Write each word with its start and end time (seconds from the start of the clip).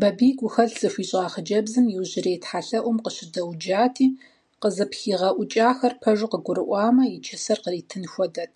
Бабий 0.00 0.32
гухэлъ 0.40 0.76
зыхуищӀа 0.80 1.32
хъыджэбзым 1.32 1.86
иужьрей 1.88 2.38
тхьэлъэӀум 2.42 2.98
къыщыдэуджати, 3.04 4.06
къызыпхигъэӀукӀахэр 4.60 5.92
пэжу 6.00 6.30
къыгурыӀуамэ, 6.32 7.04
и 7.14 7.18
чысэр 7.24 7.58
къритын 7.64 8.04
хуэдэт. 8.12 8.54